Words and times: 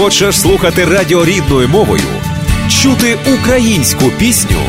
Хочеш 0.00 0.40
слухати 0.40 0.84
радіо 0.84 1.24
рідною 1.24 1.68
мовою, 1.68 2.02
чути 2.68 3.18
українську 3.38 4.04
пісню 4.18 4.60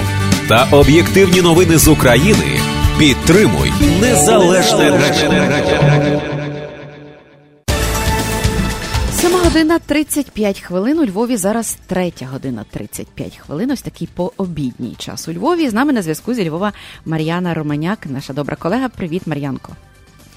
та 0.50 0.68
об'єктивні 0.71 1.42
новини 1.42 1.78
з 1.78 1.88
України? 1.88 2.60
Підтримуй 3.00 3.71
незалежне 4.02 4.89
радіо. 4.89 6.21
7 9.12 9.31
година 9.31 9.79
35 9.79 10.62
хвилин. 10.62 10.99
У 10.99 11.06
Львові 11.06 11.38
зараз 11.38 11.78
третя 11.88 12.26
година 12.26 12.66
35 12.72 13.38
хвилин. 13.38 13.72
Ось 13.72 13.82
такий 13.82 14.10
пообідній 14.13 14.96
час 14.98 15.28
у 15.28 15.34
Львові. 15.34 15.70
З 15.70 15.74
нами 15.74 15.94
на 15.94 16.02
зв'язку 16.02 16.34
зі 16.34 16.50
Львова 16.50 16.73
Мар'яна 17.05 17.54
Романяк, 17.54 18.00
наша 18.05 18.34
добра 18.34 18.55
колега. 18.55 18.90
Привіт, 18.90 19.27
Мар'янко. 19.27 19.76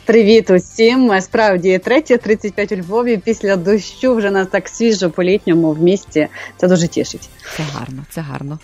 Привіт 0.06 0.50
усім! 0.50 1.20
Справді 1.20 1.78
третє 1.78 2.18
35 2.18 2.72
у 2.72 2.76
Львові. 2.76 3.20
Після 3.24 3.56
дощу 3.56 4.14
вже 4.14 4.30
нас 4.30 4.48
так 4.50 4.68
свіжо 4.68 5.10
по 5.10 5.22
літньому 5.22 5.72
в 5.72 5.82
місті. 5.82 6.28
Це 6.56 6.68
дуже 6.68 6.88
тішить. 6.88 7.28
Це 7.56 7.62
гарно, 7.74 8.02
це 8.10 8.20
гарно. 8.20 8.58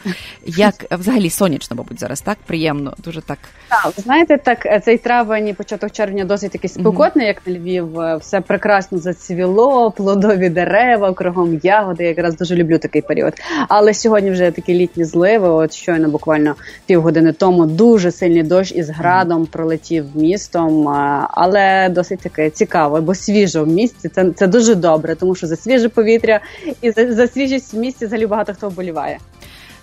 Як 0.47 0.75
взагалі 0.91 1.31
сонячно, 1.31 1.77
мабуть, 1.77 2.01
зараз 2.01 2.21
так 2.21 2.39
приємно, 2.47 2.95
дуже 3.05 3.21
так. 3.21 3.39
Так, 3.69 3.93
знаєте, 3.97 4.39
так 4.39 4.85
цей 4.85 4.99
травень, 4.99 5.55
початок 5.55 5.93
червня 5.93 6.25
досить 6.25 6.53
такий 6.53 6.71
спекотний, 6.71 7.27
як 7.27 7.47
на 7.47 7.53
Львів. 7.53 7.89
Все 8.21 8.41
прекрасно 8.41 8.99
зацвіло, 8.99 9.91
плодові 9.91 10.49
дерева, 10.49 11.13
кругом 11.13 11.61
ягоди. 11.63 12.03
Я 12.03 12.09
якраз 12.09 12.37
дуже 12.37 12.57
люблю 12.57 12.79
такий 12.79 13.03
період. 13.03 13.35
Але 13.69 13.95
сьогодні 13.95 14.31
вже 14.31 14.51
такі 14.51 14.75
літні 14.75 15.05
зливи. 15.05 15.49
От 15.49 15.73
щойно 15.73 16.09
буквально 16.09 16.55
півгодини 16.87 17.33
тому 17.33 17.67
дуже 17.67 18.11
сильний 18.11 18.43
дощ 18.43 18.73
із 18.73 18.91
градом 18.91 19.47
пролетів 19.47 20.05
містом 20.15 20.89
але 21.35 21.89
досить 21.89 22.21
таке 22.21 22.51
цікаво, 22.51 23.01
бо 23.01 23.15
свіжо 23.15 23.65
в 23.65 23.69
місті. 23.69 24.09
Це 24.09 24.31
це 24.31 24.47
дуже 24.47 24.75
добре, 24.75 25.15
тому 25.15 25.35
що 25.35 25.47
за 25.47 25.57
свіже 25.57 25.89
повітря 25.89 26.41
і 26.83 26.91
за, 26.91 27.15
за 27.15 27.29
свіжість 27.29 27.75
в 27.75 27.77
місті 27.77 28.07
взагалі 28.07 28.27
багато 28.27 28.55
хто 28.55 28.69
вболіває. 28.69 29.19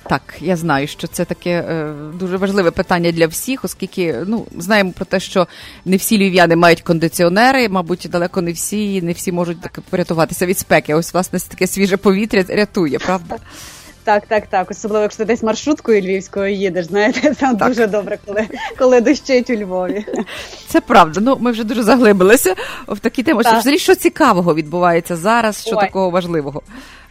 Так, 0.10 0.22
я 0.42 0.56
знаю, 0.56 0.88
що 0.88 1.08
це 1.08 1.26
таке 1.26 1.50
е, 1.50 1.94
дуже 2.20 2.38
важливе 2.38 2.72
питання 2.72 3.12
для 3.12 3.28
всіх, 3.28 3.66
оскільки 3.66 4.16
ну 4.26 4.46
знаємо 4.58 4.92
про 4.92 5.06
те, 5.06 5.20
що 5.20 5.48
не 5.86 5.98
всі 5.98 6.18
львів'яни 6.18 6.56
мають 6.56 6.82
кондиціонери, 6.82 7.70
мабуть, 7.70 8.08
далеко 8.12 8.42
не 8.42 8.52
всі, 8.52 9.02
не 9.02 9.12
всі 9.12 9.32
можуть 9.32 9.62
так 9.62 9.80
порятуватися 9.90 10.46
від 10.46 10.60
спеки. 10.60 10.94
Ось 10.94 11.14
власне 11.14 11.40
таке 11.40 11.68
свіже 11.68 11.98
повітря 11.98 12.46
рятує, 12.50 13.00
правда? 13.00 13.36
Так, 14.08 14.28
так, 14.28 14.48
так. 14.48 14.72
Особливо, 14.72 15.02
якщо 15.02 15.18
ти 15.18 15.26
десь 15.26 15.44
маршруткою 15.44 16.02
львівською 16.02 16.54
їдеш, 16.54 16.86
знаєте, 16.86 17.36
там 17.40 17.58
так. 17.58 17.68
дуже 17.68 17.88
добре, 17.88 18.18
коли 18.26 18.48
коли 18.78 19.02
дощить 19.02 19.50
у 19.50 19.56
Львові. 19.56 20.06
Це 20.68 20.82
правда. 20.82 21.20
Ну 21.24 21.38
ми 21.40 21.52
вже 21.52 21.64
дуже 21.64 21.84
заглибилися 21.84 22.56
в 22.88 23.00
такі 23.00 23.24
теми. 23.24 23.40
Взагалі, 23.42 23.78
що 23.78 23.96
цікавого 23.96 24.56
відбувається 24.56 25.16
зараз, 25.16 25.62
що 25.62 25.76
Ой. 25.76 25.86
такого 25.86 26.10
важливого. 26.10 26.62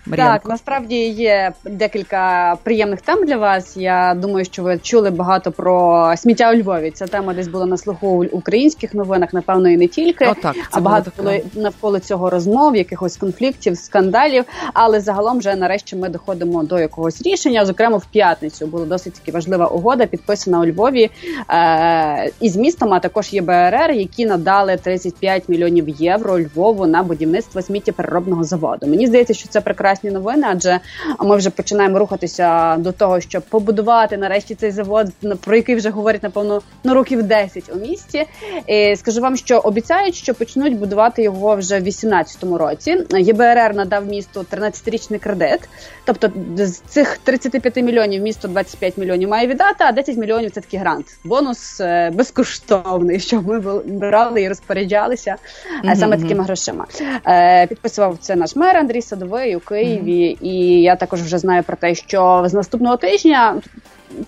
Мар'янко? 0.06 0.32
Так, 0.32 0.48
насправді 0.48 0.96
є 1.08 1.52
декілька 1.64 2.54
приємних 2.62 3.00
тем 3.00 3.26
для 3.26 3.36
вас. 3.36 3.76
Я 3.76 4.14
думаю, 4.14 4.44
що 4.44 4.62
ви 4.62 4.78
чули 4.78 5.10
багато 5.10 5.52
про 5.52 6.12
сміття 6.16 6.52
у 6.52 6.54
Львові. 6.54 6.90
Ця 6.90 7.06
тема 7.06 7.34
десь 7.34 7.48
була 7.48 7.66
на 7.66 7.76
слуху 7.76 8.06
у 8.08 8.24
українських 8.24 8.94
новинах, 8.94 9.32
напевно, 9.32 9.68
і 9.68 9.76
не 9.76 9.86
тільки. 9.86 10.26
О, 10.26 10.34
так, 10.42 10.56
а 10.70 10.80
багато 10.80 11.12
було 11.16 11.32
навколо 11.54 11.98
цього 11.98 12.30
розмов, 12.30 12.76
якихось 12.76 13.16
конфліктів, 13.16 13.78
скандалів. 13.78 14.44
Але 14.74 15.00
загалом, 15.00 15.38
вже 15.38 15.56
нарешті, 15.56 15.96
ми 15.96 16.08
доходимо 16.08 16.62
до 16.62 16.78
якогось 16.78 17.22
рішення. 17.22 17.66
Зокрема, 17.66 17.96
в 17.96 18.06
п'ятницю 18.06 18.66
була 18.66 18.86
досить 18.86 19.14
таки 19.14 19.32
важлива 19.32 19.66
угода, 19.66 20.06
підписана 20.06 20.60
у 20.60 20.66
Львові 20.66 21.10
е- 21.50 22.30
із 22.41 22.56
містом. 22.56 22.94
А 22.94 23.00
також 23.00 23.32
є 23.32 23.42
БРР, 23.42 23.91
які 23.91 24.26
надали 24.26 24.76
35 24.76 25.48
мільйонів 25.48 25.88
євро 25.88 26.41
Львову 26.41 26.86
на 26.86 27.02
будівництво 27.02 27.62
сміттєпереробного 27.62 28.44
заводу. 28.44 28.86
Мені 28.86 29.06
здається, 29.06 29.34
що 29.34 29.48
це 29.48 29.60
прекрасно 29.60 29.95
прекрасні 29.97 30.11
новини, 30.11 30.47
адже 30.50 30.80
ми 31.20 31.36
вже 31.36 31.50
починаємо 31.50 31.98
рухатися 31.98 32.77
до 32.77 32.92
того, 32.92 33.20
щоб 33.20 33.42
побудувати 33.42 34.16
нарешті 34.16 34.54
цей 34.54 34.70
завод, 34.70 35.06
про 35.41 35.56
який 35.56 35.75
вже 35.75 35.91
говорять 35.91 36.22
напевно 36.22 36.62
на 36.84 36.94
років 36.94 37.22
10 37.22 37.70
у 37.75 37.78
місті. 37.78 38.26
І 38.66 38.97
Скажу 38.97 39.20
вам, 39.20 39.37
що 39.37 39.59
обіцяють, 39.59 40.15
що 40.15 40.34
почнуть 40.34 40.78
будувати 40.78 41.22
його 41.22 41.56
вже 41.56 41.78
в 41.78 41.82
2018 41.82 42.44
році. 42.44 42.98
ЄБРР 43.19 43.75
надав 43.75 44.06
місту 44.06 44.47
13-річний 44.53 45.19
кредит. 45.19 45.60
Тобто 46.04 46.31
з 46.56 46.78
цих 46.78 47.19
35 47.19 47.76
мільйонів 47.76 48.22
місто 48.22 48.49
25 48.49 48.99
мільйонів 48.99 49.28
має 49.28 49.47
віддати, 49.47 49.84
а 49.84 49.93
10 49.93 50.16
мільйонів 50.16 50.50
це 50.50 50.60
такий 50.60 50.81
грант. 50.81 51.06
Бонус 51.25 51.81
е, 51.81 52.10
безкоштовний, 52.15 53.20
щоб 53.20 53.49
ми 53.49 53.60
брали 53.84 54.43
і 54.43 54.49
розпоряджалися 54.49 55.37
mm-hmm. 55.84 55.97
саме 55.97 56.16
такими 56.16 56.44
грошима. 56.44 56.87
Е, 57.26 57.66
підписував 57.66 58.16
це 58.20 58.37
наш 58.37 58.56
мер 58.56 58.76
Андрій 58.76 59.03
Садовий 59.03 59.56
у 59.56 59.60
Києві. 59.60 59.85
Києві, 59.86 60.38
і 60.41 60.82
я 60.82 60.97
також 60.97 61.22
вже 61.22 61.38
знаю 61.38 61.62
про 61.62 61.76
те, 61.76 61.94
що 61.94 62.44
з 62.47 62.54
наступного 62.54 62.97
тижня 62.97 63.54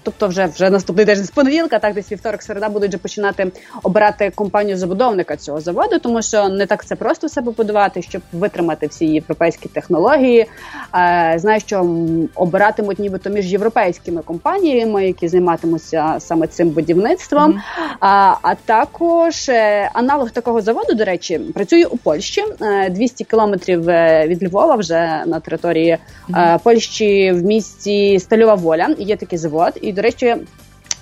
тобто 0.03 0.29
вже 0.29 0.47
вже 0.47 0.71
наступний 0.71 1.07
тиждень 1.07 1.27
з 1.27 1.31
понеділка, 1.31 1.79
так 1.79 1.95
десь 1.95 2.13
вівторок, 2.13 2.43
середа 2.43 2.69
будуть 2.69 2.89
вже 2.89 2.99
починати 2.99 3.53
обирати 3.83 4.33
компанію 4.35 4.77
забудовника 4.77 5.37
цього 5.37 5.61
заводу, 5.61 5.99
тому 5.99 6.23
що 6.23 6.49
не 6.49 6.67
так 6.67 6.85
це 6.85 6.97
просто 6.97 7.27
все 7.27 7.43
побудувати, 7.43 8.03
щоб 8.03 8.23
витримати 8.33 8.87
всі 8.87 9.07
європейські 9.07 9.69
технології. 9.69 10.47
Е, 10.95 11.35
Знаю, 11.39 11.61
що 11.61 11.87
обиратимуть 12.35 12.99
нібито 12.99 13.31
між 13.31 13.53
європейськими 13.53 14.23
компаніями, 14.23 15.07
які 15.07 15.29
займатимуться 15.29 16.17
саме 16.19 16.47
цим 16.47 16.69
будівництвом. 16.69 17.53
Mm-hmm. 17.53 17.97
А 18.01 18.35
а 18.43 18.55
також 18.55 19.49
е, 19.49 19.91
аналог 19.93 20.31
такого 20.31 20.61
заводу, 20.61 20.95
до 20.95 21.05
речі, 21.05 21.39
працює 21.39 21.85
у 21.85 21.97
Польщі 21.97 22.45
200 22.91 23.25
е, 23.25 23.27
кілометрів 23.31 23.81
від 24.29 24.45
Львова, 24.45 24.75
вже 24.75 25.23
на 25.27 25.41
території 25.41 25.99
mm-hmm. 26.29 26.59
Польщі 26.63 27.33
в 27.33 27.45
місті 27.45 28.19
Стальова 28.19 28.55
Воля. 28.55 28.95
Є 28.99 29.17
такий 29.17 29.39
завод. 29.39 29.68
І, 29.81 29.93
до 29.93 30.03
речі, 30.03 30.37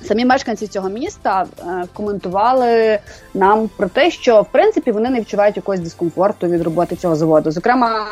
самі 0.03 0.25
мешканці 0.25 0.67
цього 0.67 0.89
міста 0.89 1.47
е, 1.59 1.85
коментували 1.93 2.99
нам 3.35 3.71
про 3.77 3.89
те, 3.89 4.11
що 4.11 4.43
в 4.43 4.53
принципі 4.53 4.93
вони 4.93 5.11
не 5.11 5.21
відчувають 5.21 5.57
якогось 5.57 5.81
дискомфорту 5.81 6.47
від 6.47 6.63
роботи 6.63 6.97
цього 6.97 7.17
заводу. 7.17 7.51
Зокрема, 7.51 8.07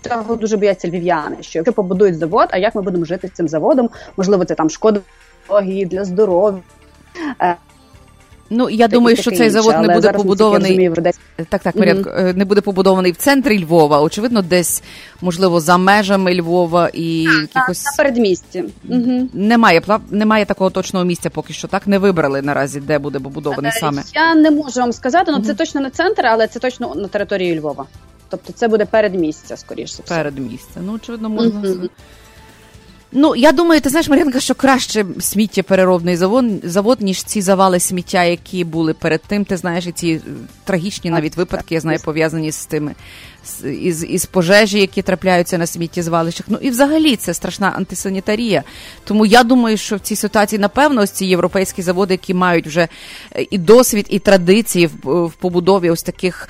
цього 0.00 0.36
дуже 0.36 0.56
бояться 0.56 0.88
львів'яни, 0.88 1.36
що 1.40 1.58
якщо 1.58 1.72
побудують 1.72 2.18
завод, 2.18 2.48
а 2.50 2.58
як 2.58 2.74
ми 2.74 2.82
будемо 2.82 3.04
жити 3.04 3.28
з 3.28 3.32
цим 3.32 3.48
заводом? 3.48 3.90
Можливо, 4.16 4.44
це 4.44 4.54
там 4.54 4.70
шкода 4.70 5.00
для 5.86 6.04
здоров'я. 6.04 6.62
Е, 7.42 7.56
Ну 8.52 8.70
я 8.70 8.88
думаю, 8.88 9.16
що 9.16 9.30
цей 9.30 9.50
завод 9.50 9.74
не 9.82 9.94
буде 9.94 10.12
побудований 10.12 10.90
так, 11.48 11.62
так 11.62 11.76
Мар'янко, 11.76 12.10
mm-hmm. 12.10 12.36
не 12.36 12.44
буде 12.44 12.60
побудований 12.60 13.12
в 13.12 13.16
центрі 13.16 13.64
Львова. 13.64 14.00
Очевидно, 14.00 14.42
десь 14.42 14.82
можливо 15.20 15.60
за 15.60 15.76
межами 15.76 16.34
Львова 16.34 16.90
і 16.92 17.22
якихось 17.22 17.84
на 17.84 17.92
передмісті. 17.96 18.64
Mm-hmm. 18.88 19.28
Немає 19.32 19.82
немає 20.10 20.44
такого 20.44 20.70
точного 20.70 21.04
місця, 21.04 21.30
поки 21.30 21.52
що 21.52 21.68
так 21.68 21.86
не 21.86 21.98
вибрали 21.98 22.42
наразі, 22.42 22.80
де 22.80 22.98
буде 22.98 23.20
побудований 23.20 23.70
е, 23.74 23.80
саме. 23.80 24.02
Я 24.14 24.34
не 24.34 24.50
можу 24.50 24.80
вам 24.80 24.92
сказати, 24.92 25.32
ну 25.32 25.38
mm-hmm. 25.38 25.46
це 25.46 25.54
точно 25.54 25.80
не 25.80 25.90
центр, 25.90 26.26
але 26.26 26.46
це 26.46 26.58
точно 26.58 26.94
на 26.94 27.08
території 27.08 27.60
Львова. 27.60 27.84
Тобто 28.28 28.52
це 28.52 28.68
буде 28.68 28.84
передмістя, 28.84 29.56
скоріше. 29.56 30.02
Передмістя. 30.08 30.80
Ну 30.86 30.92
очевидно, 30.92 31.28
можна. 31.28 31.88
Ну, 33.14 33.36
я 33.36 33.52
думаю, 33.52 33.80
ти 33.80 33.88
знаєш, 33.90 34.08
Мар'янка, 34.08 34.40
що 34.40 34.54
краще 34.54 35.04
сміттєпереробний 35.20 36.16
завод, 36.16 36.44
завод, 36.62 37.00
ніж 37.00 37.22
ці 37.22 37.42
завали 37.42 37.80
сміття, 37.80 38.24
які 38.24 38.64
були 38.64 38.94
перед 38.94 39.22
тим. 39.22 39.44
Ти 39.44 39.56
знаєш, 39.56 39.86
і 39.86 39.92
ці 39.92 40.08
е, 40.08 40.20
трагічні 40.64 41.10
навіть 41.10 41.36
випадки, 41.36 41.74
я 41.74 41.80
знаю, 41.80 41.98
пов'язані 42.04 42.52
з 42.52 42.66
тими 42.66 42.94
із 43.64 44.04
із 44.04 44.26
пожежі, 44.26 44.80
які 44.80 45.02
трапляються 45.02 45.58
на 45.58 45.66
сміттєзвалищах. 45.66 46.46
Ну 46.48 46.58
і 46.62 46.70
взагалі 46.70 47.16
це 47.16 47.34
страшна 47.34 47.68
антисанітарія. 47.68 48.62
Тому 49.04 49.26
я 49.26 49.44
думаю, 49.44 49.76
що 49.76 49.96
в 49.96 50.00
цій 50.00 50.16
ситуації, 50.16 50.58
напевно, 50.58 51.02
ось 51.02 51.10
ці 51.10 51.26
європейські 51.26 51.82
заводи, 51.82 52.14
які 52.14 52.34
мають 52.34 52.66
вже 52.66 52.88
е, 53.36 53.46
і 53.50 53.58
досвід, 53.58 54.06
і 54.08 54.18
традиції 54.18 54.86
в, 54.86 55.26
в 55.26 55.32
побудові 55.32 55.90
ось 55.90 56.02
таких 56.02 56.48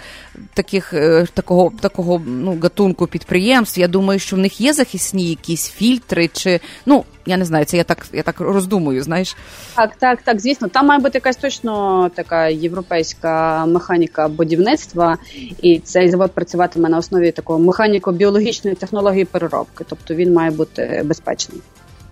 таких 0.54 0.94
е, 0.94 1.26
такого 1.34 1.72
такого 1.80 2.22
ну 2.26 2.58
гатунку 2.62 3.06
підприємств. 3.06 3.80
Я 3.80 3.88
думаю, 3.88 4.18
що 4.18 4.36
в 4.36 4.38
них 4.38 4.60
є 4.60 4.72
захисні 4.72 5.28
якісь 5.28 5.70
фільтри, 5.70 6.28
чи 6.28 6.51
ну 6.86 7.04
я 7.26 7.36
не 7.36 7.44
знаю, 7.44 7.64
це 7.64 7.76
я 7.76 7.84
так 7.84 8.06
я 8.12 8.22
так 8.22 8.40
роздумую. 8.40 9.02
Знаєш, 9.02 9.36
так, 9.74 9.96
так, 9.98 10.22
так. 10.22 10.40
Звісно, 10.40 10.68
там 10.68 10.86
має 10.86 11.00
бути 11.00 11.18
якась 11.18 11.36
точно 11.36 12.10
така 12.14 12.48
європейська 12.48 13.66
механіка 13.66 14.28
будівництва, 14.28 15.18
і 15.62 15.78
цей 15.78 16.10
завод 16.10 16.32
працюватиме 16.32 16.88
на 16.88 16.98
основі 16.98 17.32
такого 17.32 17.58
механіко-біологічної 17.58 18.74
технології 18.74 19.24
переробки, 19.24 19.84
тобто 19.88 20.14
він 20.14 20.32
має 20.32 20.50
бути 20.50 21.02
безпечний 21.04 21.60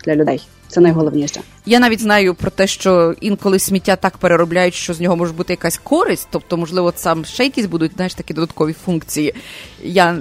для 0.04 0.16
людей. 0.16 0.42
Це 0.70 0.80
найголовніше. 0.80 1.40
Я 1.66 1.80
навіть 1.80 2.00
знаю 2.00 2.34
про 2.34 2.50
те, 2.50 2.66
що 2.66 3.14
інколи 3.20 3.58
сміття 3.58 3.96
так 3.96 4.18
переробляють, 4.18 4.74
що 4.74 4.94
з 4.94 5.00
нього 5.00 5.16
може 5.16 5.32
бути 5.32 5.52
якась 5.52 5.78
користь, 5.78 6.28
тобто, 6.30 6.56
можливо, 6.56 6.92
сам 6.96 7.24
ще 7.24 7.44
якісь 7.44 7.66
будуть 7.66 7.92
знаєш, 7.96 8.14
такі 8.14 8.34
додаткові 8.34 8.72
функції. 8.72 9.34
Я, 9.82 10.16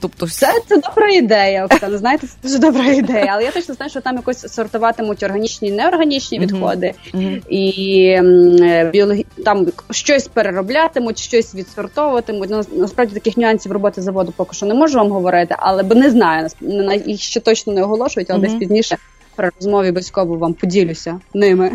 тобто... 0.00 0.26
Це 0.28 0.52
це 0.68 0.76
добра 0.76 1.08
ідея, 1.08 1.64
Оксана. 1.64 1.98
Знаєте, 1.98 2.26
це 2.26 2.34
дуже 2.42 2.58
добра 2.58 2.84
ідея. 2.84 3.26
Але 3.28 3.44
я 3.44 3.50
точно 3.50 3.74
знаю, 3.74 3.90
що 3.90 4.00
там 4.00 4.16
якось 4.16 4.52
сортуватимуть 4.52 5.22
органічні 5.22 5.68
і 5.68 5.72
неорганічні 5.72 6.38
відходи, 6.38 6.94
і 7.50 8.18
біологі... 8.92 9.26
там 9.44 9.66
щось 9.90 10.28
перероблятимуть, 10.28 11.18
щось 11.18 11.54
відсортовуватимуть. 11.54 12.50
Ну, 12.50 12.62
насправді 12.72 13.14
таких 13.14 13.36
нюансів 13.36 13.72
роботи 13.72 14.02
заводу 14.02 14.32
поки 14.36 14.56
що 14.56 14.66
не 14.66 14.74
можу 14.74 14.98
вам 14.98 15.10
говорити, 15.10 15.54
але 15.58 15.82
бо 15.82 15.94
не 15.94 16.10
знаю, 16.10 16.48
і 17.06 17.16
ще 17.16 17.40
точно 17.40 17.72
не 17.72 17.82
оголошують, 17.82 18.30
але 18.30 18.40
десь 18.40 18.54
пізніше 18.54 18.96
при 19.38 19.50
розмові 19.60 19.92
батьково 19.92 20.36
вам 20.36 20.54
поділюся 20.54 21.20
ними. 21.34 21.70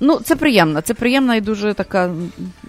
Ну, 0.00 0.20
це 0.24 0.36
приємно. 0.36 0.80
Це 0.80 0.94
приємна 0.94 1.36
і 1.36 1.40
дуже 1.40 1.74
така, 1.74 2.10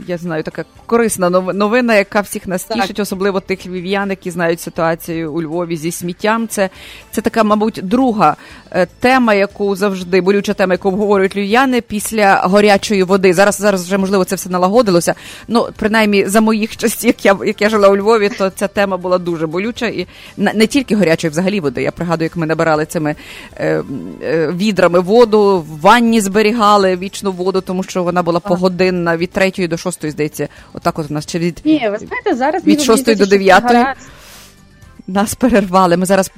я 0.07 0.17
знаю, 0.17 0.43
така 0.43 0.65
корисна 0.85 1.29
новина, 1.29 1.95
яка 1.95 2.21
всіх 2.21 2.47
нас 2.47 2.63
тішить, 2.63 2.99
особливо 2.99 3.39
тих 3.39 3.65
львів'ян, 3.65 4.09
які 4.09 4.31
знають 4.31 4.61
ситуацію 4.61 5.33
у 5.33 5.41
Львові 5.41 5.77
зі 5.77 5.91
сміттям. 5.91 6.47
Це 6.47 6.69
це 7.11 7.21
така, 7.21 7.43
мабуть, 7.43 7.79
друга 7.83 8.35
е, 8.71 8.87
тема, 8.99 9.33
яку 9.33 9.75
завжди 9.75 10.21
болюча 10.21 10.53
тема, 10.53 10.73
яку 10.73 10.89
обговорюють 10.89 11.35
львів'яни 11.35 11.81
після 11.81 12.35
гарячої 12.35 13.03
води. 13.03 13.33
Зараз 13.33 13.55
зараз 13.55 13.85
вже 13.85 13.97
можливо 13.97 14.23
це 14.23 14.35
все 14.35 14.49
налагодилося. 14.49 15.13
Ну, 15.47 15.67
принаймні, 15.75 16.25
за 16.27 16.41
моїх 16.41 16.77
часів, 16.77 17.07
як 17.07 17.25
я 17.25 17.37
як 17.45 17.61
я 17.61 17.69
жила 17.69 17.89
у 17.89 17.97
Львові, 17.97 18.29
то 18.37 18.49
ця 18.49 18.67
тема 18.67 18.97
була 18.97 19.17
дуже 19.17 19.47
болюча 19.47 19.87
і 19.87 20.07
не 20.37 20.67
тільки 20.67 20.95
гарячої, 20.95 21.31
взагалі 21.31 21.59
води. 21.59 21.81
Я 21.81 21.91
пригадую, 21.91 22.25
як 22.25 22.37
ми 22.37 22.45
набирали 22.45 22.85
цими. 22.85 23.15
Е, 23.57 23.83
е, 24.23 24.34
відрами 24.35 24.99
воду, 24.99 25.65
в 25.69 25.81
ванні 25.81 26.21
зберігали 26.21 26.95
вічну 26.95 27.31
воду, 27.31 27.61
тому 27.61 27.83
що 27.83 28.03
вона 28.03 28.23
була 28.23 28.39
погодинна 28.39 29.17
від 29.17 29.31
третьої 29.31 29.67
до 29.67 29.77
шостої, 29.77 30.11
здається. 30.11 30.47
Отак 30.73 30.99
от 30.99 31.11
у 31.11 31.13
нас 31.13 31.25
чи 31.25 31.39
від 31.39 31.61
Ні, 31.65 31.89
ви 31.91 31.97
знаєте, 31.97 32.35
зараз 32.35 32.65
від 32.65 32.81
шостої 32.81 33.17
до 33.17 33.25
дев'ятої. 33.25 33.85
Нас 35.07 35.35
перервали. 35.35 35.97
Ми 35.97 36.05
зараз 36.05 36.31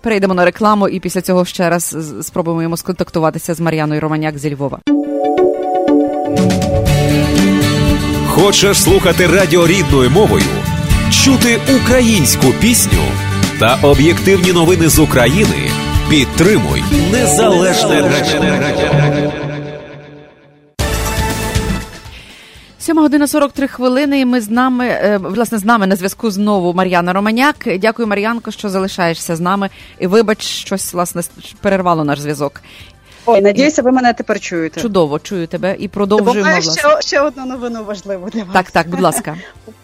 перейдемо 0.00 0.34
на 0.34 0.44
рекламу 0.44 0.88
і 0.88 1.00
після 1.00 1.20
цього 1.20 1.44
ще 1.44 1.70
раз 1.70 1.96
спробуємо 2.22 2.76
сконтактуватися 2.76 3.54
з 3.54 3.60
Мар'яною 3.60 4.00
Романяк 4.00 4.38
зі 4.38 4.54
Львова. 4.54 4.78
Хочеш 8.28 8.82
слухати 8.82 9.26
радіо 9.26 9.66
рідною 9.66 10.10
мовою, 10.10 10.44
чути 11.10 11.60
українську 11.76 12.46
пісню 12.60 13.02
та 13.60 13.78
об'єктивні 13.82 14.52
новини 14.52 14.88
з 14.88 14.98
України. 14.98 15.81
Підтримуй 16.12 16.84
незалежне 17.12 18.00
радіо. 18.00 19.32
7 22.78 22.98
година 22.98 23.26
43 23.26 23.68
хвилини. 23.68 24.20
і 24.20 24.24
Ми 24.24 24.40
з 24.40 24.50
нами 24.50 24.86
е, 24.86 25.18
власне 25.22 25.58
з 25.58 25.64
нами 25.64 25.86
на 25.86 25.96
зв'язку 25.96 26.30
знову 26.30 26.74
Мар'яна 26.74 27.12
Романяк. 27.12 27.56
Дякую, 27.78 28.08
Мар'янко, 28.08 28.50
що 28.50 28.68
залишаєшся 28.68 29.36
з 29.36 29.40
нами. 29.40 29.70
І 29.98 30.06
вибач, 30.06 30.42
щось 30.42 30.92
власне 30.92 31.22
перервало 31.60 32.04
наш 32.04 32.20
зв'язок. 32.20 32.60
Ой, 33.26 33.40
надіюся, 33.40 33.82
ви 33.82 33.92
мене 33.92 34.12
тепер 34.12 34.40
чуєте. 34.40 34.80
Чудово, 34.80 35.18
чую 35.18 35.46
тебе 35.46 35.76
і 35.78 35.88
продовжуємо. 35.88 36.50
власне. 36.50 36.72
ще, 36.72 37.00
ще 37.00 37.20
одну 37.20 37.46
новину 37.46 37.84
важливу 37.84 38.30
для 38.30 38.44
вас. 38.44 38.52
Так, 38.52 38.70
так, 38.70 38.88
будь 38.88 39.00
ласка. 39.00 39.36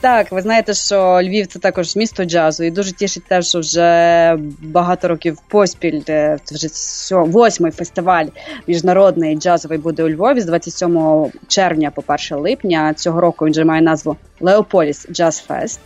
Так, 0.00 0.32
ви 0.32 0.42
знаєте, 0.42 0.74
що 0.74 1.20
Львів 1.22 1.46
це 1.46 1.58
також 1.58 1.96
місто 1.96 2.24
джазу, 2.24 2.64
і 2.64 2.70
дуже 2.70 2.92
тішить 2.92 3.24
те, 3.28 3.42
що 3.42 3.60
вже 3.60 4.38
багато 4.62 5.08
років 5.08 5.38
поспіль 5.48 6.00
це 6.04 6.38
вже 6.52 6.68
восьмий 7.10 7.72
фестиваль 7.72 8.26
міжнародний 8.66 9.36
джазовий 9.36 9.78
буде 9.78 10.04
у 10.04 10.08
Львові 10.08 10.40
з 10.40 10.44
27 10.44 11.26
червня 11.48 11.90
по 11.90 12.02
1 12.30 12.38
липня. 12.38 12.94
Цього 12.94 13.20
року 13.20 13.44
він 13.44 13.52
вже 13.52 13.64
має 13.64 13.82
назву 13.82 14.16
Леополіс 14.40 15.06
Джаз 15.12 15.38
Фест. 15.38 15.80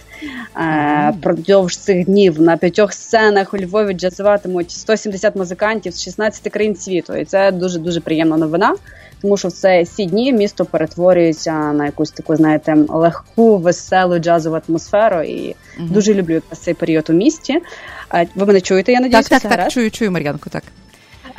Продовж 1.23 1.76
цих 1.76 2.05
днів 2.05 2.40
на 2.40 2.56
п'ятьох 2.56 2.93
сценах 2.93 3.55
у 3.55 3.58
Львові 3.58 3.94
джазуватимуть 3.94 4.70
170 4.70 5.37
музикантів 5.37 5.94
з 5.94 6.02
16 6.02 6.52
країн 6.52 6.76
світу, 6.76 7.17
і 7.17 7.25
це 7.25 7.52
дуже 7.52 7.79
дуже 7.79 8.00
приємна 8.00 8.37
новина 8.37 8.75
тому 9.22 9.36
що 9.36 9.48
в 9.48 9.52
це 9.52 9.84
ці 9.84 10.06
дні 10.06 10.32
місто 10.32 10.64
перетворюється 10.64 11.52
на 11.52 11.86
якусь 11.86 12.10
таку, 12.10 12.36
знаєте, 12.36 12.76
легку, 12.88 13.58
веселу 13.58 14.18
джазову 14.18 14.60
атмосферу. 14.68 15.22
І 15.22 15.56
угу. 15.78 15.88
дуже 15.90 16.14
люблю 16.14 16.42
цей 16.60 16.74
період 16.74 17.10
у 17.10 17.12
місті. 17.12 17.62
Ви 18.34 18.46
мене 18.46 18.60
чуєте? 18.60 18.92
Я 18.92 19.00
надіюсь, 19.00 19.28
так, 19.28 19.42
так, 19.42 19.56
так, 19.56 19.72
чую, 19.72 19.90
чую, 19.90 20.10
Мар'янку, 20.10 20.50
так. 20.50 20.62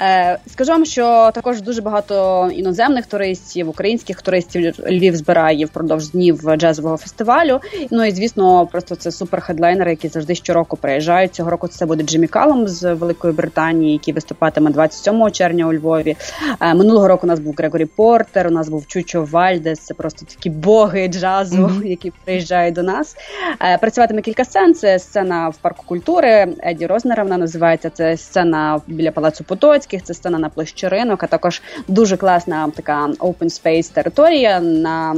Е, 0.01 0.37
скажу 0.47 0.71
вам, 0.71 0.85
що 0.85 1.31
також 1.33 1.61
дуже 1.61 1.81
багато 1.81 2.49
іноземних 2.53 3.05
туристів, 3.05 3.69
українських 3.69 4.21
туристів 4.21 4.75
Львів 4.89 5.15
збирає 5.15 5.65
впродовж 5.65 6.09
днів 6.09 6.55
джазового 6.57 6.97
фестивалю. 6.97 7.59
Ну 7.91 8.05
і 8.05 8.11
звісно, 8.11 8.67
просто 8.67 8.95
це 8.95 9.11
супер 9.11 9.41
хедлайнери, 9.41 9.91
які 9.91 10.07
завжди 10.07 10.35
щороку 10.35 10.77
приїжджають. 10.77 11.35
Цього 11.35 11.49
року 11.49 11.67
це 11.67 11.85
буде 11.85 12.03
Джиммі 12.03 12.27
Калом 12.27 12.67
з 12.67 12.93
Великої 12.93 13.33
Британії, 13.33 13.93
який 13.93 14.13
виступатиме 14.13 14.71
27 14.71 15.31
червня 15.31 15.67
у 15.67 15.73
Львові. 15.73 16.15
Е, 16.61 16.73
минулого 16.73 17.07
року 17.07 17.21
у 17.23 17.27
нас 17.27 17.39
був 17.39 17.55
Грегорі 17.57 17.85
Портер, 17.85 18.47
у 18.47 18.51
нас 18.51 18.69
був 18.69 18.87
Чучо 18.87 19.23
Вальдес. 19.23 19.79
Це 19.79 19.93
просто 19.93 20.25
такі 20.25 20.49
боги 20.49 21.07
джазу, 21.07 21.57
mm-hmm. 21.57 21.85
які 21.87 22.11
приїжджають 22.25 22.75
до 22.75 22.83
нас. 22.83 23.15
Е, 23.61 23.77
працюватиме 23.77 24.21
кілька 24.21 24.45
сцен. 24.45 24.73
Це 24.73 24.99
сцена 24.99 25.49
в 25.49 25.57
парку 25.57 25.85
культури 25.87 26.47
Еді 26.63 26.85
Рознера. 26.85 27.23
Вона 27.23 27.37
називається 27.37 27.89
це 27.89 28.17
сцена 28.17 28.81
біля 28.87 29.11
палацу 29.11 29.43
Потоцьк. 29.43 29.88
Луцьких, 29.89 30.03
це 30.03 30.13
сцена 30.13 30.39
на 30.39 30.49
площі 30.49 30.87
ринок, 30.87 31.23
а 31.23 31.27
також 31.27 31.61
дуже 31.87 32.17
класна 32.17 32.69
така 32.75 33.07
open 33.07 33.43
space 33.43 33.93
територія 33.93 34.59
на 34.59 35.15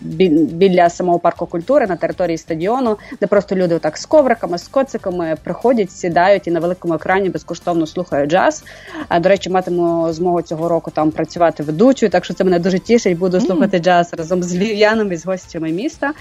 біля 0.00 0.90
самого 0.90 1.18
парку 1.18 1.46
культури 1.46 1.86
на 1.86 1.96
території 1.96 2.38
стадіону, 2.38 2.96
де 3.20 3.26
просто 3.26 3.56
люди 3.56 3.78
так 3.78 3.98
з 3.98 4.06
ковриками, 4.06 4.58
з 4.58 4.68
коциками 4.68 5.36
приходять, 5.44 5.92
сідають 5.92 6.46
і 6.46 6.50
на 6.50 6.60
великому 6.60 6.94
екрані 6.94 7.28
безкоштовно 7.28 7.86
слухають 7.86 8.30
джаз. 8.30 8.64
А 9.08 9.20
до 9.20 9.28
речі, 9.28 9.50
матиму 9.50 10.12
змогу 10.12 10.42
цього 10.42 10.68
року 10.68 10.90
там 10.90 11.10
працювати 11.10 11.62
ведучою, 11.62 12.10
так 12.10 12.24
що 12.24 12.34
це 12.34 12.44
мене 12.44 12.58
дуже 12.58 12.78
тішить. 12.78 13.18
Буду 13.18 13.36
mm. 13.36 13.46
слухати 13.46 13.78
джаз 13.78 14.14
разом 14.18 14.42
з 14.42 14.56
львів'янами, 14.56 15.16
з 15.16 15.26
гостями 15.26 15.72
міста. 15.72 16.12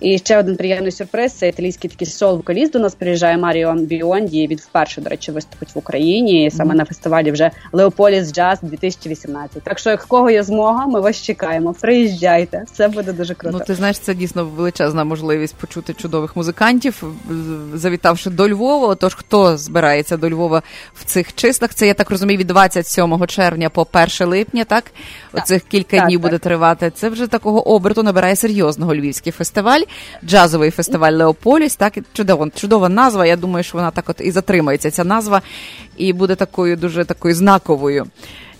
І 0.00 0.18
ще 0.18 0.38
один 0.38 0.56
приємний 0.56 0.92
сюрприз: 0.92 1.32
це 1.32 1.48
італійський 1.48 1.90
такий 1.90 2.06
соул-вокаліст 2.06 2.70
До 2.70 2.78
нас 2.78 2.94
приїжджає 2.94 3.38
Маріо 3.38 3.74
Біонді. 3.74 4.46
Він 4.46 4.58
вперше, 4.58 5.00
до 5.00 5.10
речі, 5.10 5.32
виступить 5.32 5.74
в 5.74 5.78
Україні 5.78 6.50
саме 6.50 6.74
mm. 6.74 6.76
на 6.76 6.84
фестивалі 6.84 7.23
фестивалі 7.24 7.30
вже 7.32 7.50
Леополіс 7.72 8.32
Джаз 8.32 8.58
2018. 8.62 9.62
Так 9.62 9.78
що, 9.78 9.90
як 9.90 10.00
у 10.00 10.04
кого 10.04 10.30
є 10.30 10.42
змога, 10.42 10.86
ми 10.86 11.00
вас 11.00 11.22
чекаємо. 11.22 11.74
Приїжджайте, 11.80 12.64
все 12.72 12.88
буде 12.88 13.12
дуже 13.12 13.34
круто. 13.34 13.58
Ну 13.58 13.64
ти 13.64 13.74
знаєш, 13.74 13.98
це 13.98 14.14
дійсно 14.14 14.44
величезна 14.44 15.04
можливість 15.04 15.54
почути 15.54 15.94
чудових 15.94 16.36
музикантів, 16.36 17.02
завітавши 17.74 18.30
до 18.30 18.48
Львова. 18.48 18.94
Тож 18.94 19.14
хто 19.14 19.56
збирається 19.56 20.16
до 20.16 20.30
Львова 20.30 20.62
в 20.94 21.04
цих 21.04 21.34
числах? 21.34 21.74
Це 21.74 21.86
я 21.86 21.94
так 21.94 22.10
розумію, 22.10 22.38
від 22.38 22.46
27 22.46 23.26
червня 23.26 23.70
по 23.70 23.86
1 23.92 24.28
липня. 24.28 24.64
Так, 24.64 24.84
так. 25.32 25.42
оцих 25.42 25.62
кілька 25.62 25.96
так, 25.96 26.06
днів 26.06 26.20
так. 26.20 26.30
буде 26.30 26.38
тривати. 26.38 26.90
Це 26.94 27.08
вже 27.08 27.26
такого 27.26 27.68
оберту 27.68 28.02
набирає 28.02 28.36
серйозного 28.36 28.94
львівський 28.94 29.32
фестиваль, 29.32 29.80
джазовий 30.24 30.70
фестиваль 30.70 31.12
Леополіс. 31.12 31.76
Так 31.76 31.98
чудова, 32.12 32.48
чудова 32.54 32.88
назва. 32.88 33.26
Я 33.26 33.36
думаю, 33.36 33.64
що 33.64 33.78
вона 33.78 33.90
так 33.90 34.08
от 34.08 34.20
і 34.20 34.30
затримається. 34.30 34.90
Ця 34.90 35.04
назва 35.04 35.42
і 35.96 36.12
буде 36.12 36.34
такою 36.34 36.76
дуже 36.76 37.04
такою 37.04 37.34
знаковою 37.34 38.06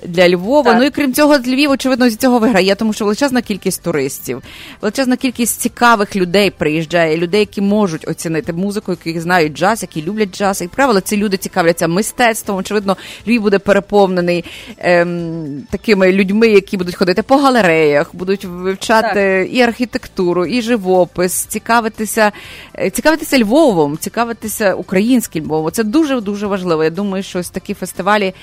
для 0.05 0.29
Львова. 0.29 0.71
Так. 0.71 0.81
Ну 0.81 0.87
і 0.87 0.91
крім 0.91 1.15
цього, 1.15 1.39
Львів, 1.39 1.71
очевидно, 1.71 2.11
з 2.11 2.17
цього 2.17 2.39
виграє, 2.39 2.75
тому 2.75 2.93
що 2.93 3.05
величезна 3.05 3.43
кількість 3.43 3.83
туристів, 3.83 4.43
величезна 4.83 5.17
кількість 5.17 5.61
цікавих 5.61 6.17
людей 6.17 6.51
приїжджає, 6.51 7.17
людей, 7.17 7.41
які 7.41 7.61
можуть 7.61 8.09
оцінити 8.09 8.53
музику, 8.53 8.97
які 9.05 9.21
знають 9.21 9.53
джаз, 9.53 9.83
які 9.83 10.03
люблять 10.03 10.37
джаз. 10.37 10.63
І 10.63 10.69
правило, 10.69 11.01
ці 11.01 11.17
люди 11.17 11.37
цікавляться 11.37 11.89
мистецтвом. 11.89 12.59
Очевидно, 12.59 12.97
Львів 13.29 13.43
буде 13.43 13.59
переповнений 13.59 14.45
ем, 14.79 15.63
такими 15.71 16.13
людьми, 16.13 16.49
які 16.49 16.77
будуть 16.77 16.97
ходити 16.97 17.23
по 17.23 17.37
галереях, 17.37 18.11
будуть 18.13 18.45
вивчати 18.45 19.45
так. 19.45 19.57
і 19.57 19.61
архітектуру, 19.61 20.47
і 20.47 20.63
живопис, 20.63 21.33
цікавитися, 21.33 22.33
е, 22.79 22.91
цікавитися 22.91 23.39
Львовом, 23.39 23.99
цікавитися 23.99 24.75
українським 24.75 25.45
Львовом. 25.45 25.73
Це 25.73 25.85
дуже 25.85 26.21
дуже 26.21 26.47
важливо. 26.47 26.85
Я 26.85 26.91
думаю, 26.91 27.23
що 27.23 27.39
ось 27.39 27.51
такі 27.51 27.75
фестивалі, 27.75 28.35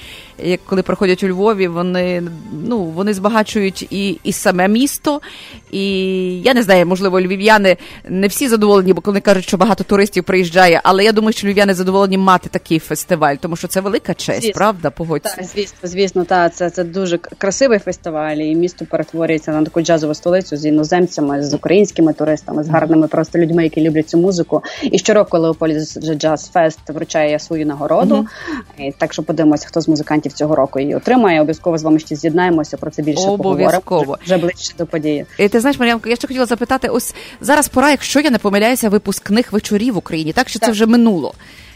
як 0.44 0.60
коли 0.66 0.82
проходять 0.82 1.24
у 1.24 1.28
Львові 1.28 1.51
Львові 1.52 1.68
вони 1.68 2.24
ну 2.68 2.84
вони 2.84 3.14
збагачують 3.14 3.88
і 3.90 4.20
і 4.24 4.34
саме 4.34 4.68
місто. 4.68 5.22
І 5.72 5.84
я 6.42 6.54
не 6.54 6.64
знаю, 6.64 6.86
можливо, 6.86 7.22
львів'яни 7.22 7.78
не 8.10 8.28
всі 8.28 8.48
задоволені, 8.48 8.94
бо 8.94 9.02
коли 9.02 9.20
кажуть, 9.20 9.44
що 9.44 9.58
багато 9.58 9.84
туристів 9.84 10.24
приїжджає, 10.24 10.82
але 10.84 11.04
я 11.04 11.12
думаю, 11.12 11.34
що 11.34 11.48
львів'яни 11.48 11.74
задоволені 11.74 12.18
мати 12.18 12.50
такий 12.50 12.80
фестиваль, 12.80 13.36
тому 13.36 13.56
що 13.56 13.68
це 13.68 13.82
велика 13.82 14.14
честь, 14.14 14.42
звісно. 14.42 14.58
правда? 14.58 14.90
Погодься. 14.90 15.36
Так, 15.36 15.46
звісно, 15.46 15.78
звісно, 15.84 16.24
так, 16.24 16.56
це 16.56 16.70
це 16.70 16.84
дуже 16.84 17.18
красивий 17.18 17.80
фестиваль, 17.80 18.36
і 18.36 18.56
місто 18.56 18.86
перетворюється 18.86 19.52
на 19.52 19.64
таку 19.64 19.82
джазову 19.82 20.14
столицю 20.14 20.58
з 20.58 20.66
іноземцями, 20.66 21.44
з 21.44 21.54
українськими 21.54 22.14
туристами, 22.14 22.64
з 22.64 22.70
гарними 22.70 23.08
просто 23.08 23.40
людьми, 23.40 23.64
які 23.64 23.82
люблять 23.82 24.10
цю 24.10 24.18
музику. 24.18 24.64
І 24.82 25.00
щороку 25.00 25.38
Леополіс 25.38 26.00
Джаз 26.00 26.50
Фест 26.54 26.80
вручає 26.90 27.40
свою 27.40 27.66
нагороду. 27.66 28.16
Mm-hmm. 28.16 28.88
І 28.88 28.92
Так 28.98 29.14
що 29.14 29.24
подивимося, 29.24 29.68
хто 29.68 29.82
з 29.82 29.88
музикантів 29.88 30.34
цього 30.34 30.56
року 30.56 30.80
її 30.80 30.96
отримає. 30.96 31.41
Обов'язково 31.42 31.78
з 31.78 31.84
вами 31.84 32.00
ще 32.00 32.16
з'єднаємося 32.16 32.78
про 32.78 32.92
це 32.92 33.02
більше 33.02 33.26
поговоримо 33.26 33.70
вже, 33.90 34.16
вже 34.24 34.38
ближче 34.38 34.74
до 34.78 34.86
події. 34.86 35.26
І 35.40 35.50
ти 35.50 35.60
знаєш, 35.60 35.80
Мар'янко, 35.80 36.10
я 36.10 36.16
ще 36.16 36.28
хотіла 36.28 36.46
запитати: 36.46 36.88
ось 36.88 37.16
зараз 37.42 37.68
пора, 37.68 37.92
якщо 37.92 38.20
я 38.20 38.30
не 38.30 38.38
помиляюся, 38.38 38.90
випускних 38.90 39.52
вечорів 39.52 39.94
в 39.94 39.98
Україні, 39.98 40.34
так 40.34 40.50
що 40.50 40.60
так. 40.60 40.68
це 40.68 40.72
вже 40.72 40.86
минуло. 40.86 41.34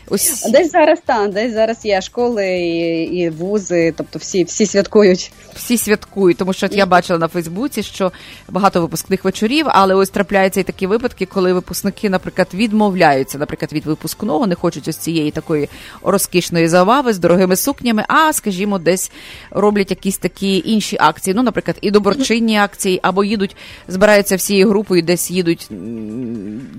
Ось 0.10 0.50
десь 0.52 0.72
зараз 0.72 1.00
там, 1.06 1.32
десь 1.32 1.54
зараз 1.54 1.86
є 1.86 2.02
школи 2.02 2.48
і 2.48 2.96
і 3.16 3.30
вузи, 3.30 3.94
тобто 3.98 4.20
всі 4.20 4.44
всі 4.44 4.66
святкують. 4.66 5.32
Всі 5.56 5.78
святкують, 5.78 6.38
тому 6.38 6.54
що 6.54 6.68
я 6.72 6.86
бачила 6.86 7.20
на 7.20 7.28
Фейсбуці, 7.28 7.84
що 7.84 8.12
багато 8.50 8.82
випускних 8.82 9.24
вечорів, 9.24 9.66
але 9.70 9.96
ось 9.96 10.10
трапляються 10.10 10.60
і 10.60 10.64
такі 10.64 10.88
випадки, 10.88 11.26
коли 11.26 11.54
випускники, 11.54 12.10
наприклад, 12.10 12.48
відмовляються, 12.54 13.38
наприклад, 13.38 13.74
від 13.74 13.86
випускного, 13.86 14.48
не 14.48 14.56
хочуть 14.56 14.88
ось 14.88 14.98
цієї 14.98 15.32
такої 15.32 15.70
розкішної 16.04 16.68
забави 16.68 17.14
з 17.14 17.20
дорогими 17.20 17.56
сукнями, 17.56 18.06
а 18.08 18.34
скажімо, 18.34 18.80
десь 18.80 19.12
роблять 19.52 19.90
якісь 19.90 20.18
такі 20.18 20.64
інші 20.66 20.98
акції. 21.00 21.34
Ну, 21.34 21.44
наприклад, 21.44 21.78
і 21.82 21.92
доброчинні 21.92 22.58
акції, 22.58 23.00
або 23.04 23.24
їдуть, 23.24 23.56
збираються 23.88 24.36
всією 24.36 24.70
групою, 24.70 25.02
десь 25.02 25.32
їдуть 25.32 25.70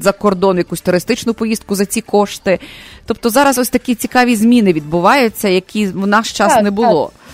за 0.01 0.13
кордон 0.13 0.59
якусь 0.59 0.81
туристичну 0.81 1.35
поїздку 1.35 1.75
за 1.75 1.87
ці 1.87 2.01
кошти. 2.01 2.59
Тобто 3.07 3.16
зараз 3.25 3.59
ось 3.59 3.69
такі 3.69 3.95
цікаві 3.95 4.37
зміни 4.37 4.73
відбуваються, 4.73 5.49
які 5.49 5.87
в 5.87 6.07
наш 6.07 6.33
час 6.33 6.55
так, 6.55 6.65
не 6.65 6.71
було. 6.71 7.05
Так. 7.05 7.27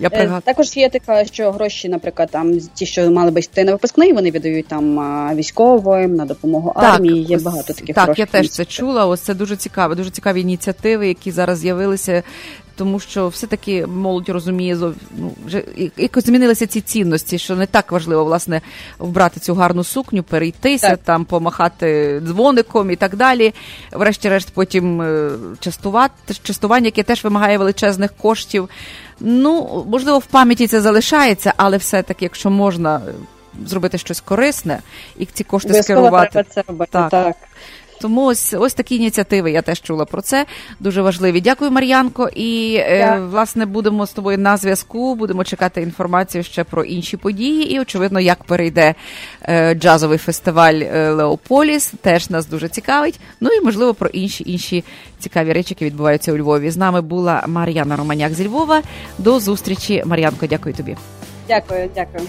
Я 0.00 0.06
е, 0.06 0.10
пригад... 0.10 0.44
Також 0.44 0.76
є 0.76 0.88
така, 0.88 1.24
що 1.24 1.52
гроші, 1.52 1.88
наприклад, 1.88 2.28
там 2.32 2.60
ті, 2.74 2.86
що 2.86 3.10
мали 3.10 3.30
би 3.30 3.40
йти 3.40 3.64
на 3.64 3.72
випускний, 3.72 4.12
вони 4.12 4.30
віддають 4.30 4.66
там 4.66 4.96
військовим 5.36 6.14
на 6.14 6.24
допомогу 6.24 6.72
так, 6.74 6.94
армії. 6.94 7.24
Є 7.24 7.38
багато 7.38 7.72
таких 7.72 7.94
так. 7.94 8.18
Я 8.18 8.26
теж 8.26 8.50
це 8.50 8.64
чула. 8.64 9.06
Ось 9.06 9.20
це 9.20 9.34
дуже 9.34 9.56
цікаво, 9.56 9.94
дуже 9.94 10.10
цікаві 10.10 10.40
ініціативи, 10.40 11.08
які 11.08 11.30
зараз 11.30 11.58
з'явилися 11.58 12.22
тому 12.80 13.00
що 13.00 13.28
все-таки 13.28 13.86
молодь 13.86 14.28
розуміє 14.28 14.76
ну, 15.16 15.32
вже 15.46 15.64
якось 15.96 16.26
змінилися 16.26 16.66
ці 16.66 16.80
цінності, 16.80 17.38
що 17.38 17.56
не 17.56 17.66
так 17.66 17.92
важливо 17.92 18.24
власне 18.24 18.60
вбрати 18.98 19.40
цю 19.40 19.54
гарну 19.54 19.84
сукню, 19.84 20.22
перейтися, 20.22 20.90
так. 20.90 21.00
там 21.04 21.24
помахати 21.24 22.20
дзвоником 22.24 22.90
і 22.90 22.96
так 22.96 23.16
далі. 23.16 23.54
Врешті-решт, 23.92 24.50
потім 24.54 25.02
е, 25.02 25.30
частувати 25.60 26.34
частування, 26.42 26.84
яке 26.84 27.02
теж 27.02 27.24
вимагає 27.24 27.58
величезних 27.58 28.12
коштів. 28.12 28.68
Ну 29.20 29.84
можливо, 29.88 30.18
в 30.18 30.26
пам'яті 30.26 30.66
це 30.66 30.80
залишається, 30.80 31.54
але 31.56 31.76
все-таки, 31.76 32.24
якщо 32.24 32.50
можна 32.50 32.96
е, 32.96 33.12
зробити 33.66 33.98
щось 33.98 34.20
корисне 34.20 34.78
і 35.18 35.26
ці 35.26 35.44
кошти 35.44 35.82
скерувати, 35.82 36.44
це 36.54 36.62
робити, 36.68 36.90
так. 36.92 37.10
так. 37.10 37.36
Тому 38.00 38.24
ось 38.24 38.54
ось 38.58 38.74
такі 38.74 38.96
ініціативи 38.96 39.50
я 39.50 39.62
теж 39.62 39.80
чула 39.80 40.04
про 40.04 40.22
це. 40.22 40.46
Дуже 40.80 41.02
важливі. 41.02 41.40
Дякую, 41.40 41.70
Мар'янко. 41.70 42.28
І 42.34 42.74
е, 42.74 43.20
власне 43.30 43.66
будемо 43.66 44.06
з 44.06 44.12
тобою 44.12 44.38
на 44.38 44.56
зв'язку. 44.56 45.14
Будемо 45.14 45.44
чекати 45.44 45.82
інформацію 45.82 46.44
ще 46.44 46.64
про 46.64 46.84
інші 46.84 47.16
події. 47.16 47.74
І 47.74 47.80
очевидно, 47.80 48.20
як 48.20 48.44
перейде 48.44 48.94
е, 49.42 49.74
джазовий 49.74 50.18
фестиваль 50.18 50.74
е, 50.74 51.10
Леополіс. 51.10 51.92
Теж 52.02 52.30
нас 52.30 52.46
дуже 52.46 52.68
цікавить. 52.68 53.20
Ну 53.40 53.50
і 53.50 53.60
можливо 53.60 53.94
про 53.94 54.08
інші 54.08 54.44
інші 54.46 54.84
цікаві 55.18 55.52
речі, 55.52 55.70
які 55.70 55.84
відбуваються 55.84 56.32
у 56.32 56.36
Львові. 56.36 56.70
З 56.70 56.76
нами 56.76 57.00
була 57.00 57.44
Мар'яна 57.46 57.96
Романяк 57.96 58.34
зі 58.34 58.48
Львова. 58.48 58.82
До 59.18 59.40
зустрічі, 59.40 60.02
Мар'янко. 60.06 60.46
Дякую 60.46 60.74
тобі. 60.74 60.96
Дякую, 61.48 61.90
дякую. 61.94 62.28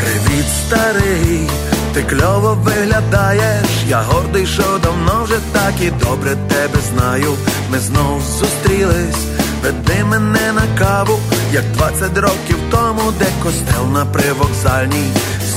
Привіт, 0.00 0.46
старий. 0.66 1.73
Ти 1.94 2.02
кльово 2.02 2.58
виглядаєш, 2.62 3.66
я 3.88 4.02
гордий, 4.02 4.46
що 4.46 4.62
давно 4.82 5.24
вже 5.24 5.38
так 5.52 5.74
і 5.80 5.90
добре 5.90 6.36
тебе 6.48 6.78
знаю. 6.94 7.34
Ми 7.70 7.78
знов 7.78 8.22
зустрілись, 8.38 9.26
веди 9.62 10.04
мене 10.04 10.52
на 10.52 10.78
каву, 10.78 11.18
як 11.52 11.64
20 11.72 12.18
років 12.18 12.56
тому, 12.70 13.12
де 13.18 13.26
костел 13.42 13.86
на 13.92 14.04
привокзальній. 14.04 15.10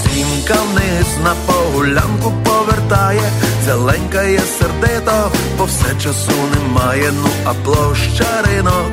Сімка 0.03 0.55
вниз 0.71 1.07
на 1.23 1.33
погулянку 1.45 2.33
повертає, 2.43 3.31
зеленька 3.65 4.23
є 4.23 4.39
сердито, 4.59 5.31
бо 5.57 5.65
все 5.65 6.03
часу 6.03 6.31
немає. 6.55 7.11
Ну 7.23 7.29
а 7.45 7.53
площа 7.53 8.41
ринок 8.45 8.91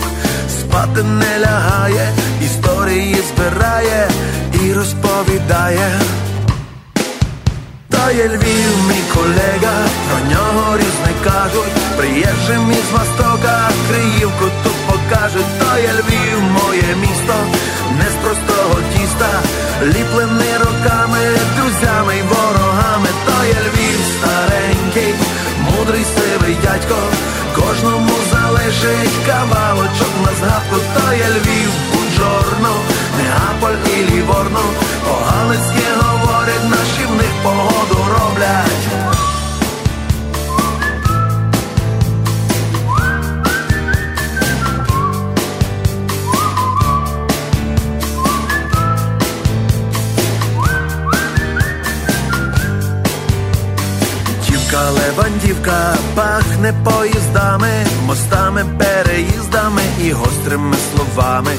спати 0.49 1.03
не 1.03 1.39
лягає, 1.47 2.09
історії 2.45 3.17
збирає 3.35 4.09
і 4.65 4.73
розповідає 4.73 6.01
є 8.11 8.29
Львів, 8.29 8.75
мій 8.89 9.05
колега, 9.15 9.77
про 10.09 10.31
нього 10.31 10.77
різне 10.77 11.13
кажуть, 11.25 11.75
приїжджим 11.97 12.73
із 12.73 12.91
Востока, 12.93 13.71
Криївку 13.89 14.45
тут 14.65 14.79
покажуть, 14.87 15.59
то 15.59 15.79
є 15.79 15.93
Львів, 15.99 16.41
моє 16.43 16.97
місто, 17.01 17.35
не 17.99 18.07
з 18.11 18.15
простого 18.23 18.77
тіста, 18.93 19.31
ліплений 19.83 20.55
роками, 20.59 21.19
друзями 21.57 22.17
й 22.17 22.23
ворогами, 22.23 23.09
то 23.27 23.47
є 23.47 23.59
Львів 23.67 24.01
старенький, 24.15 25.15
мудрий 25.61 26.05
сивий 26.15 26.57
дядько, 26.63 26.99
кожному 27.57 28.15
залишить 28.33 29.19
кавалочок 29.27 30.13
на 30.25 30.33
згадку, 30.39 30.77
то 30.95 31.15
є 31.15 31.29
Львів, 31.37 31.71
Буджорно, 31.91 32.75
Неаполь 33.19 33.81
і 33.97 34.11
Ліворно, 34.11 34.65
по-галицьки 35.05 35.87
говорять 36.01 36.65
наші 36.71 37.05
в 37.09 37.17
них 37.17 37.33
погоду 37.43 37.84
роблять. 38.15 38.94
Левандівка 55.17 55.97
пахне 56.15 56.75
поїздами, 56.85 57.87
мостами, 58.07 58.65
переїздами 58.79 59.83
і 60.03 60.11
гострими 60.11 60.77
словами. 60.93 61.51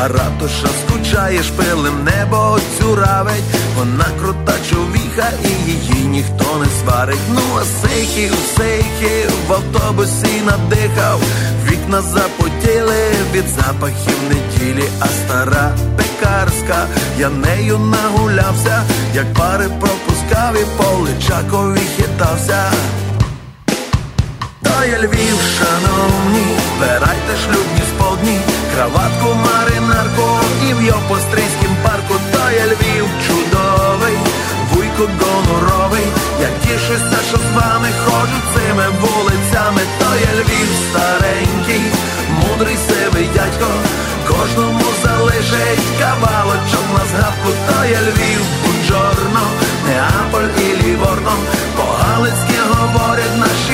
А 0.00 0.08
ратуша 0.08 0.68
скучає, 0.82 1.42
шпилем 1.42 2.04
небо 2.04 2.58
цюравить, 2.78 3.44
вона 3.76 4.06
крута 4.20 4.52
човіха, 4.70 5.30
і 5.44 5.70
її 5.70 6.04
ніхто 6.06 6.58
не 6.58 6.66
сварить. 6.80 7.18
Ну, 7.34 7.40
а 7.60 7.64
сейхи 7.86 8.30
у 8.30 9.48
в 9.48 9.52
автобусі 9.52 10.42
надихав, 10.46 11.20
вікна 11.68 12.02
запотіли 12.02 13.12
від 13.32 13.44
запахів 13.48 14.18
неділі, 14.28 14.88
а 15.00 15.06
стара 15.06 15.72
пекарська, 15.96 16.86
я 17.18 17.28
нею 17.28 17.78
нагулявся, 17.78 18.82
як 19.14 19.34
пари 19.34 19.68
пропускав 19.80 20.54
і 20.54 20.66
по 20.76 21.04
личакові 21.04 21.80
хитався. 21.96 22.72
То 24.84 24.90
Львів, 24.90 25.38
шановні, 25.58 26.46
збирайте 26.76 27.32
шлюбні 27.42 27.82
сподні, 27.90 28.38
краватку, 28.74 29.28
маринарку 29.46 30.28
і 30.68 30.74
в 30.74 30.82
Йопострийськім 30.82 31.72
парку, 31.82 32.14
то 32.32 32.50
є 32.50 32.64
Львів 32.66 33.06
чудовий, 33.26 34.16
вуйко 34.70 35.08
гоноровий, 35.20 36.06
я 36.40 36.48
тішуся, 36.62 37.18
що 37.28 37.36
з 37.36 37.56
вами 37.56 37.88
ходжу 38.04 38.38
цими 38.54 38.86
вулицями, 39.00 39.82
то 39.98 40.08
є 40.28 40.32
Львів 40.40 40.70
старенький, 40.84 41.84
мудрий 42.40 42.76
сивий 42.88 43.28
дядько, 43.34 43.68
кожному 44.28 44.88
залишить 45.04 45.88
кавалочок 46.00 46.86
на 46.96 47.04
згадку, 47.10 47.48
то 47.66 47.84
є 47.84 48.00
Львів, 48.08 48.42
Буджорно, 48.62 49.44
Неаполь 49.86 50.50
і 50.66 50.82
Ліворно, 50.82 51.34
по-галицьки 51.76 52.58
говорять 52.70 53.36
наші 53.38 53.73